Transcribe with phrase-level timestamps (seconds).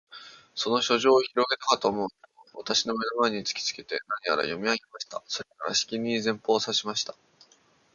[0.55, 2.17] その書状をひろげたかとおもうと、
[2.55, 5.21] 私の眼の前に突きつけて、何やら読み上げました。
[5.27, 7.13] それから、しきりに前方を指さしました。